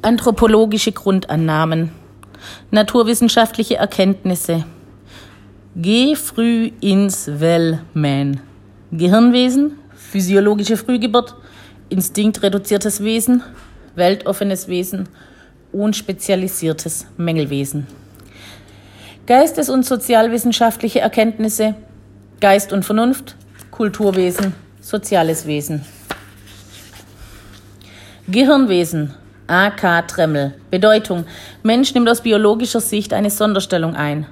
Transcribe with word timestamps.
Anthropologische 0.00 0.92
Grundannahmen. 0.92 1.90
Naturwissenschaftliche 2.70 3.78
Erkenntnisse. 3.78 4.64
Geh 5.74 6.14
früh 6.14 6.70
ins 6.80 7.26
Wellman. 7.40 8.40
Gehirnwesen, 8.92 9.72
physiologische 9.96 10.76
Frühgeburt, 10.76 11.34
instinktreduziertes 11.88 13.02
Wesen, 13.02 13.42
weltoffenes 13.96 14.68
Wesen, 14.68 15.08
unspezialisiertes 15.72 17.06
Mängelwesen. 17.16 17.88
Geistes- 19.26 19.68
und 19.68 19.84
sozialwissenschaftliche 19.84 21.00
Erkenntnisse, 21.00 21.74
Geist 22.40 22.72
und 22.72 22.84
Vernunft, 22.84 23.34
Kulturwesen, 23.72 24.54
soziales 24.80 25.44
Wesen. 25.46 25.84
Gehirnwesen, 28.28 29.14
A.K. 29.50 30.02
Tremmel. 30.02 30.52
Bedeutung. 30.70 31.24
Mensch 31.62 31.94
nimmt 31.94 32.06
aus 32.10 32.20
biologischer 32.20 32.80
Sicht 32.80 33.14
eine 33.14 33.30
Sonderstellung 33.30 33.96
ein. 33.96 34.26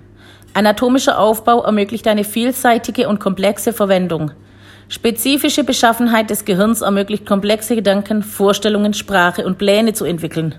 Anatomischer 0.52 1.18
Aufbau 1.18 1.62
ermöglicht 1.62 2.06
eine 2.06 2.22
vielseitige 2.22 3.08
und 3.08 3.18
komplexe 3.18 3.72
Verwendung. 3.72 4.32
Spezifische 4.91 5.64
Beschaffenheit 5.64 6.28
des 6.28 6.44
Gehirns 6.44 6.82
ermöglicht 6.82 7.24
komplexe 7.24 7.77
Gedanken, 7.77 8.22
Vorstellungen, 8.22 8.92
Sprache 8.92 9.46
und 9.46 9.56
Pläne 9.56 9.94
zu 9.94 10.05
entwickeln. 10.05 10.55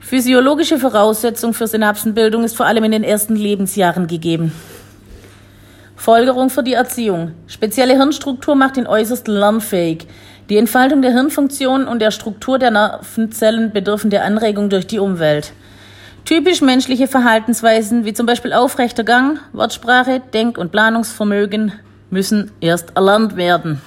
Physiologische 0.00 0.78
Voraussetzung 0.78 1.52
für 1.52 1.66
Synapsenbildung 1.66 2.44
ist 2.44 2.56
vor 2.56 2.64
allem 2.64 2.84
in 2.84 2.92
den 2.92 3.04
ersten 3.04 3.36
Lebensjahren 3.36 4.06
gegeben. 4.06 4.50
Folgerung 5.94 6.48
für 6.48 6.62
die 6.62 6.72
Erziehung. 6.72 7.32
Spezielle 7.48 7.96
Hirnstruktur 7.96 8.54
macht 8.54 8.78
ihn 8.78 8.86
äußerst 8.86 9.28
lernfähig. 9.28 10.06
Die 10.48 10.56
Entfaltung 10.56 11.02
der 11.02 11.12
Hirnfunktionen 11.12 11.86
und 11.86 12.00
der 12.00 12.10
Struktur 12.10 12.58
der 12.58 12.70
Nervenzellen 12.70 13.70
bedürfen 13.70 14.08
der 14.08 14.24
Anregung 14.24 14.70
durch 14.70 14.86
die 14.86 14.98
Umwelt. 14.98 15.52
Typisch 16.24 16.62
menschliche 16.62 17.06
Verhaltensweisen 17.06 18.06
wie 18.06 18.14
zum 18.14 18.24
Beispiel 18.24 18.54
aufrechter 18.54 19.04
Gang, 19.04 19.40
Wortsprache, 19.52 20.22
Denk- 20.32 20.56
und 20.56 20.72
Planungsvermögen 20.72 21.72
müssen 22.08 22.50
erst 22.60 22.96
erlernt 22.96 23.36
werden. 23.36 23.82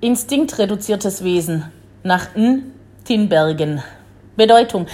Instinktreduziertes 0.00 1.24
Wesen 1.24 1.64
nach 2.04 2.34
N. 2.36 2.72
Tinbergen. 3.04 3.82
Bedeutung. 4.36 4.86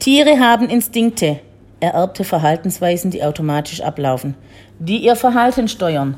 Tiere 0.00 0.40
haben 0.40 0.68
Instinkte, 0.68 1.38
ererbte 1.78 2.24
Verhaltensweisen, 2.24 3.12
die 3.12 3.22
automatisch 3.22 3.80
ablaufen, 3.80 4.34
die 4.80 4.98
ihr 4.98 5.14
Verhalten 5.14 5.68
steuern. 5.68 6.16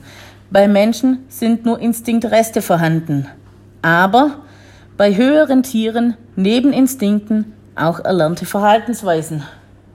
Bei 0.53 0.69
Menschen 0.69 1.25
sind 1.31 1.65
nur 1.65 1.79
Instinktreste 1.79 2.61
vorhanden, 2.61 3.27
aber 3.81 4.33
bei 4.99 5.17
höheren 5.17 5.63
Tieren 5.63 6.19
neben 6.37 6.75
Instinkten 6.75 7.55
auch 7.75 8.01
erlernte 8.01 8.45
Verhaltensweisen. 8.45 9.45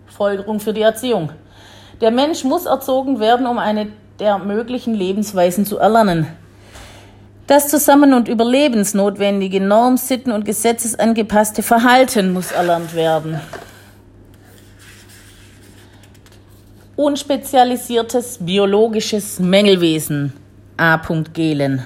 Folgerung 0.07 0.59
für 0.59 0.73
die 0.73 0.81
Erziehung. 0.81 1.31
Der 2.01 2.09
Mensch 2.09 2.43
muss 2.43 2.65
erzogen 2.65 3.19
werden, 3.19 3.45
um 3.45 3.59
eine 3.59 3.89
der 4.19 4.39
möglichen 4.39 4.95
Lebensweisen 4.95 5.63
zu 5.63 5.77
erlernen. 5.77 6.25
Das 7.45 7.67
zusammen- 7.67 8.15
und 8.15 8.27
überlebensnotwendige 8.27 9.61
Norm-, 9.61 9.97
Sitten- 9.97 10.31
und 10.31 10.43
gesetzesangepasste 10.43 11.61
Verhalten 11.61 12.33
muss 12.33 12.51
erlernt 12.51 12.95
werden. 12.95 13.39
Unspezialisiertes 16.95 18.39
biologisches 18.41 19.39
Mängelwesen. 19.39 20.33
A. 20.77 21.01
Gehlen. 21.33 21.83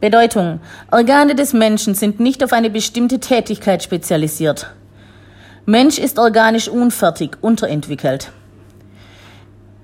Bedeutung. 0.00 0.60
Organe 0.90 1.34
des 1.34 1.52
Menschen 1.52 1.94
sind 1.94 2.20
nicht 2.20 2.42
auf 2.42 2.52
eine 2.52 2.70
bestimmte 2.70 3.20
Tätigkeit 3.20 3.82
spezialisiert. 3.82 4.72
Mensch 5.66 5.98
ist 5.98 6.18
organisch 6.18 6.68
unfertig, 6.68 7.36
unterentwickelt. 7.40 8.32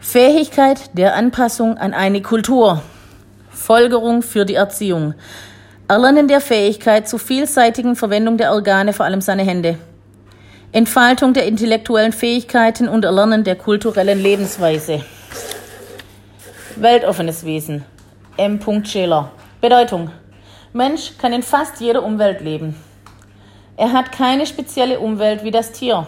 Fähigkeit 0.01 0.91
der 0.95 1.15
Anpassung 1.15 1.77
an 1.77 1.93
eine 1.93 2.23
Kultur. 2.23 2.83
Folgerung 3.51 4.23
für 4.23 4.45
die 4.45 4.55
Erziehung. 4.55 5.15
Erlernen 5.87 6.29
der 6.29 6.41
Fähigkeit 6.41 7.09
zur 7.09 7.19
vielseitigen 7.19 7.95
Verwendung 7.95 8.39
der 8.39 8.53
Organe, 8.53 8.93
vor 8.93 9.05
allem 9.05 9.21
seine 9.21 9.43
Hände. 9.43 9.77
Entfaltung 10.73 11.35
der 11.35 11.47
intellektuellen 11.47 12.13
Fähigkeiten 12.13 12.89
und 12.89 13.05
Erlernen 13.05 13.45
der 13.45 13.57
kulturellen 13.57 14.23
Lebensweise. 14.23 15.03
Weltoffenes 16.77 17.45
Wesen. 17.45 17.85
M. 18.39 18.61
Schiller. 18.85 19.33
Bedeutung. 19.61 20.13
Mensch 20.73 21.19
kann 21.19 21.33
in 21.33 21.43
fast 21.43 21.81
jeder 21.81 22.05
Umwelt 22.05 22.41
leben. 22.41 22.77
Er 23.77 23.93
hat 23.93 24.13
keine 24.13 24.47
spezielle 24.47 25.01
Umwelt 25.01 25.43
wie 25.43 25.51
das 25.51 25.73
Tier. 25.73 26.07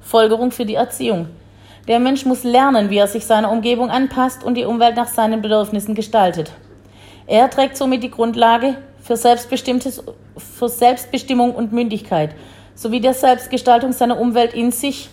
Folgerung 0.00 0.52
für 0.52 0.64
die 0.64 0.76
Erziehung. 0.76 1.26
Der 1.88 1.98
Mensch 1.98 2.24
muss 2.24 2.44
lernen, 2.44 2.88
wie 2.88 2.98
er 2.98 3.08
sich 3.08 3.26
seiner 3.26 3.50
Umgebung 3.50 3.90
anpasst 3.90 4.44
und 4.44 4.54
die 4.54 4.64
Umwelt 4.64 4.94
nach 4.94 5.08
seinen 5.08 5.42
Bedürfnissen 5.42 5.96
gestaltet. 5.96 6.52
Er 7.26 7.50
trägt 7.50 7.76
somit 7.76 8.04
die 8.04 8.12
Grundlage 8.12 8.76
für, 9.02 9.16
Selbstbestimmtes, 9.16 10.04
für 10.36 10.68
Selbstbestimmung 10.68 11.52
und 11.52 11.72
Mündigkeit 11.72 12.30
sowie 12.76 13.00
der 13.00 13.14
Selbstgestaltung 13.14 13.92
seiner 13.92 14.20
Umwelt 14.20 14.54
in 14.54 14.70
sich, 14.70 15.10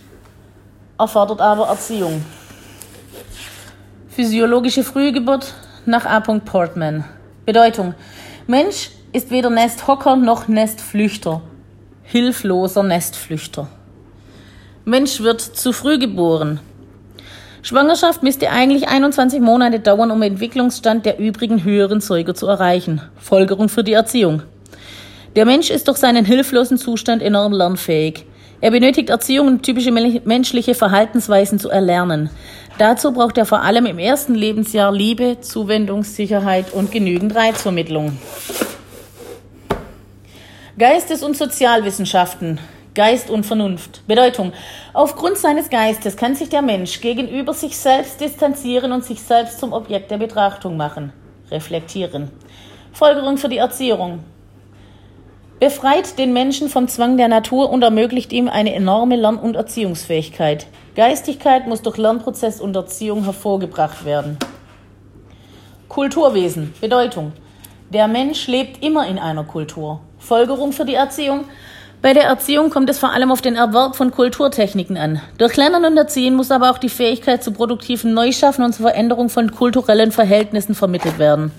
erfordert 1.00 1.42
aber 1.42 1.68
Erziehung. 1.68 2.24
Physiologische 4.10 4.84
Frühgeburt 4.84 5.56
nach 5.88 6.06
A. 6.06 6.20
Portman. 6.20 7.06
Bedeutung. 7.46 7.96
Mensch 8.46 8.92
ist 9.14 9.32
weder 9.32 9.50
Nesthocker 9.50 10.16
noch 10.16 10.48
Nestflüchter. 10.48 11.42
Hilfloser 12.04 12.84
Nestflüchter. 12.84 13.68
Mensch 14.86 15.22
wird 15.22 15.42
zu 15.42 15.72
früh 15.74 15.98
geboren. 15.98 16.60
Schwangerschaft 17.62 18.24
müsste 18.24 18.50
eigentlich 18.50 18.88
21 18.88 19.42
Monate 19.42 19.80
dauern, 19.80 20.12
um 20.12 20.22
den 20.22 20.34
Entwicklungsstand 20.34 21.06
der 21.06 21.20
übrigen 21.20 21.64
höheren 21.64 22.00
Säuger 22.00 22.36
zu 22.36 22.48
erreichen. 22.48 23.02
Folgerung 23.18 23.68
für 23.68 23.84
die 23.84 23.94
Erziehung. 23.94 24.44
Der 25.36 25.46
Mensch 25.46 25.70
ist 25.70 25.88
durch 25.88 25.98
seinen 25.98 26.26
hilflosen 26.26 26.78
Zustand 26.78 27.22
enorm 27.22 27.54
lernfähig. 27.54 28.26
Er 28.60 28.72
benötigt 28.72 29.10
Erziehung 29.10 29.48
und 29.48 29.64
typische 29.64 29.92
menschliche 29.92 30.74
Verhaltensweisen 30.74 31.60
zu 31.60 31.70
erlernen. 31.70 32.30
Dazu 32.78 33.12
braucht 33.12 33.40
er 33.40 33.48
vor 33.48 33.62
allem 33.62 33.88
im 33.88 33.98
ersten 33.98 34.36
Lebensjahr 34.36 34.92
Liebe, 34.92 35.42
Zuwendung, 35.42 36.04
Sicherheit 36.04 36.72
und 36.74 36.92
genügend 36.92 37.34
Reizvermittlung. 37.34 38.18
Geistes- 40.78 41.24
und 41.24 41.36
Sozialwissenschaften. 41.36 42.60
Geist 42.94 43.32
und 43.32 43.48
Vernunft. 43.48 44.06
Bedeutung. 44.08 44.54
Aufgrund 44.94 45.38
seines 45.38 45.72
Geistes 45.72 46.18
kann 46.18 46.36
sich 46.36 46.50
der 46.50 46.62
Mensch 46.62 47.02
gegenüber 47.02 47.54
sich 47.54 47.76
selbst 47.76 48.22
distanzieren 48.22 48.92
und 48.92 49.04
sich 49.04 49.22
selbst 49.22 49.60
zum 49.60 49.74
Objekt 49.74 50.12
der 50.12 50.20
Betrachtung 50.20 50.78
machen. 50.78 51.12
Reflektieren. 51.50 52.30
Folgerung 52.94 53.38
für 53.38 53.50
die 53.50 53.58
Erziehung 53.58 54.24
befreit 55.60 56.18
den 56.20 56.34
Menschen 56.34 56.70
vom 56.70 56.88
Zwang 56.88 57.18
der 57.18 57.28
Natur 57.28 57.70
und 57.70 57.82
ermöglicht 57.82 58.32
ihm 58.32 58.48
eine 58.48 58.74
enorme 58.74 59.16
Lern- 59.16 59.40
und 59.40 59.56
Erziehungsfähigkeit. 59.56 60.68
Geistigkeit 60.96 61.68
muss 61.68 61.82
durch 61.82 61.98
Lernprozess 61.98 62.62
und 62.62 62.76
Erziehung 62.76 63.24
hervorgebracht 63.24 64.06
werden. 64.06 64.38
Kulturwesen, 65.90 66.74
Bedeutung. 66.82 67.32
Der 67.90 68.08
Mensch 68.08 68.48
lebt 68.48 68.84
immer 68.84 69.08
in 69.08 69.18
einer 69.18 69.44
Kultur. 69.44 70.02
Folgerung 70.20 70.74
für 70.74 70.86
die 70.86 70.96
Erziehung. 70.96 71.46
Bei 72.02 72.14
der 72.14 72.26
Erziehung 72.26 72.70
kommt 72.70 72.90
es 72.90 73.00
vor 73.00 73.12
allem 73.12 73.32
auf 73.32 73.42
den 73.42 73.56
Erwerb 73.56 73.96
von 73.96 74.12
Kulturtechniken 74.12 74.98
an. 74.98 75.22
Durch 75.40 75.56
Lernen 75.58 75.86
und 75.86 75.98
Erziehen 75.98 76.36
muss 76.36 76.52
aber 76.52 76.70
auch 76.70 76.78
die 76.78 76.90
Fähigkeit 76.90 77.44
zu 77.44 77.52
produktiven 77.52 78.14
Neuschaffen 78.14 78.64
und 78.64 78.74
zur 78.74 78.88
Veränderung 78.88 79.30
von 79.30 79.52
kulturellen 79.52 80.12
Verhältnissen 80.12 80.76
vermittelt 80.76 81.18
werden. 81.18 81.52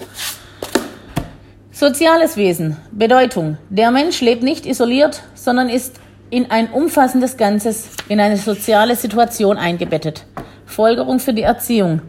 Soziales 1.79 2.37
Wesen. 2.37 2.77
Bedeutung. 2.91 3.57
Der 3.71 3.93
Mensch 3.93 4.21
lebt 4.21 4.43
nicht 4.43 4.67
isoliert, 4.67 5.23
sondern 5.37 5.69
ist 5.69 5.95
in 6.29 6.51
ein 6.51 6.73
umfassendes 6.73 7.37
Ganzes, 7.37 7.91
in 8.09 8.19
eine 8.19 8.37
soziale 8.37 8.97
Situation 8.97 9.57
eingebettet. 9.57 10.25
Folgerung 10.67 11.21
für 11.21 11.33
die 11.33 11.43
Erziehung. 11.43 12.03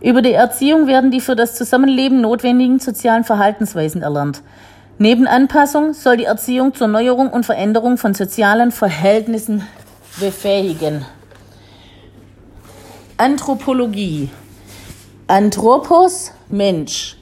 Über 0.00 0.22
die 0.22 0.32
Erziehung 0.32 0.86
werden 0.86 1.10
die 1.10 1.20
für 1.20 1.36
das 1.36 1.56
Zusammenleben 1.56 2.22
notwendigen 2.22 2.78
sozialen 2.78 3.24
Verhaltensweisen 3.24 4.00
erlernt. 4.00 4.40
Neben 4.96 5.26
Anpassung 5.26 5.92
soll 5.92 6.16
die 6.16 6.24
Erziehung 6.24 6.72
zur 6.72 6.86
Neuerung 6.86 7.28
und 7.28 7.44
Veränderung 7.44 7.98
von 7.98 8.14
sozialen 8.14 8.72
Verhältnissen 8.72 9.62
befähigen. 10.18 11.04
Anthropologie. 13.18 14.30
Anthropos 15.26 16.32
Mensch. 16.48 17.15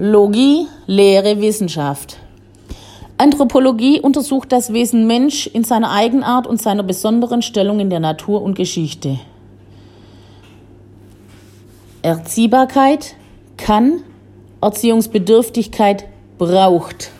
Logie, 0.00 0.68
Lehre, 0.86 1.40
Wissenschaft. 1.40 2.18
Anthropologie 3.16 4.00
untersucht 4.00 4.52
das 4.52 4.72
Wesen 4.72 5.08
Mensch 5.08 5.48
in 5.48 5.64
seiner 5.64 5.90
Eigenart 5.90 6.46
und 6.46 6.62
seiner 6.62 6.84
besonderen 6.84 7.42
Stellung 7.42 7.80
in 7.80 7.90
der 7.90 7.98
Natur 7.98 8.42
und 8.42 8.54
Geschichte. 8.54 9.18
Erziehbarkeit 12.02 13.16
kann, 13.56 14.04
Erziehungsbedürftigkeit 14.60 16.04
braucht. 16.38 17.10